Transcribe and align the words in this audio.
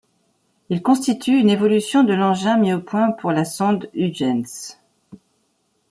Il 0.69 0.81
constitue 0.81 1.37
une 1.39 1.51
évolution 1.51 2.03
de 2.03 2.15
l'engin 2.15 2.57
mis 2.57 2.73
au 2.73 2.79
point 2.81 3.11
pour 3.11 3.31
la 3.31 3.45
sonde 3.45 3.87
Huygens. 3.93 4.79